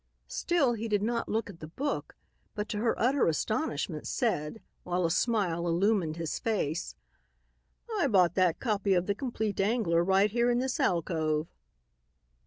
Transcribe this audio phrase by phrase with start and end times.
[0.27, 2.15] Still he did not look at the book
[2.55, 6.95] but to her utter astonishment said, while a smile illumined his face,
[7.99, 11.53] "I bought that copy of 'The Compleat Angler' right here in this alcove."